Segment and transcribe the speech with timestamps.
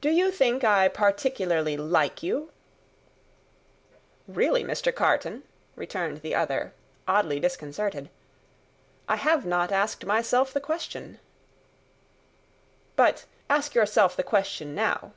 [0.00, 2.52] "Do you think I particularly like you?"
[4.28, 4.94] "Really, Mr.
[4.94, 5.42] Carton,"
[5.74, 6.72] returned the other,
[7.08, 8.08] oddly disconcerted,
[9.08, 11.18] "I have not asked myself the question."
[12.94, 15.12] "But ask yourself the question now."